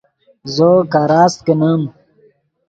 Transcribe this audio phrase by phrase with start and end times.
[0.55, 1.81] زو کراست کینیم